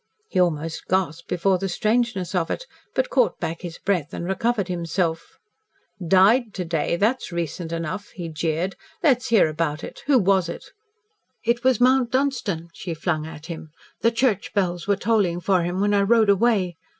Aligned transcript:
He 0.29 0.39
almost 0.39 0.87
gasped 0.87 1.27
before 1.27 1.59
the 1.59 1.69
strangeness 1.69 2.33
of 2.33 2.49
it, 2.49 2.65
but 2.95 3.11
caught 3.11 3.39
back 3.39 3.61
his 3.61 3.77
breath 3.77 4.15
and 4.15 4.25
recovered 4.25 4.67
himself. 4.67 5.37
"Died 6.03 6.55
to 6.55 6.65
day! 6.65 6.95
That's 6.95 7.31
recent 7.31 7.71
enough," 7.71 8.09
he 8.09 8.27
jeered. 8.27 8.75
"Let 9.03 9.17
us 9.17 9.27
hear 9.27 9.47
about 9.47 9.83
it. 9.83 10.01
Who 10.07 10.17
was 10.17 10.49
it?" 10.49 10.65
"It 11.43 11.63
was 11.63 11.79
Mount 11.79 12.09
Dunstan," 12.11 12.69
she 12.73 12.95
flung 12.95 13.27
at 13.27 13.45
him. 13.45 13.69
"The 13.99 14.09
church 14.09 14.55
bells 14.55 14.87
were 14.87 14.95
tolling 14.95 15.39
for 15.39 15.61
him 15.61 15.79
when 15.79 15.93
I 15.93 16.01
rode 16.01 16.31
away. 16.31 16.77